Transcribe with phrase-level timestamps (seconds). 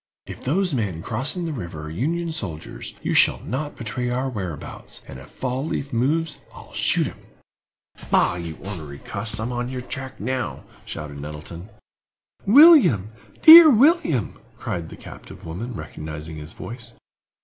[0.25, 5.03] If those men crossing the river are Union soldiers, you shall not betray our whereabouts,
[5.07, 7.19] and if Fall leaf moves I'll shoot him!"
[8.09, 11.69] "Bah, you ornery cuss; I'm on your track now!" shouted Nettleton.
[12.47, 16.93] "William—dear William!" cried the captive woman, recognizing his voice.